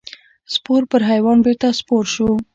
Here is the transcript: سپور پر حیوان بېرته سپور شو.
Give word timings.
سپور 0.53 0.81
پر 0.91 1.01
حیوان 1.09 1.37
بېرته 1.45 1.67
سپور 1.79 2.03
شو. 2.13 2.29